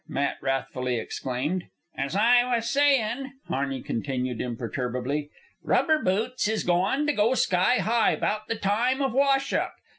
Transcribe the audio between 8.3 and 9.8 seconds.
the time of wash up.